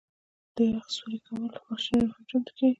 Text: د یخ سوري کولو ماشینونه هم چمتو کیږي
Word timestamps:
د 0.55 0.57
یخ 0.73 0.85
سوري 0.95 1.19
کولو 1.25 1.57
ماشینونه 1.67 2.09
هم 2.15 2.23
چمتو 2.29 2.51
کیږي 2.57 2.69